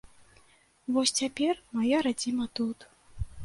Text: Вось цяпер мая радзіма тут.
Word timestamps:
Вось 0.95 1.13
цяпер 1.21 1.53
мая 1.77 2.03
радзіма 2.09 2.51
тут. 2.61 2.91